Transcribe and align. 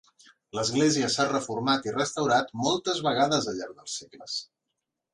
L'església 0.59 1.09
s'ha 1.15 1.25
reformat 1.33 1.87
i 1.91 1.95
restaurat 1.97 2.51
moltes 2.65 3.05
vegades 3.11 3.55
al 3.55 3.63
llarg 3.63 3.81
dels 3.83 4.03
segles. 4.03 4.43